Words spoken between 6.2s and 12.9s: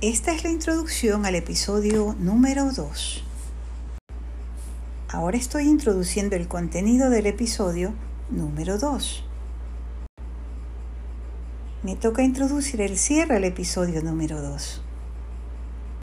el contenido del episodio número 2. Me toca introducir